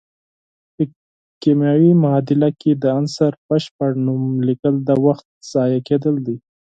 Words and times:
په 0.75 0.83
کیمیاوي 1.41 1.91
معادله 2.03 2.49
کې 2.61 2.71
د 2.83 2.85
عنصر 2.97 3.31
بشپړ 3.47 3.91
نوم 4.05 4.23
لیکل 4.47 4.75
د 4.87 4.89
وخت 5.05 5.27
ضایع 5.51 5.79
کیدل 5.87 6.15
دي. 6.25 6.37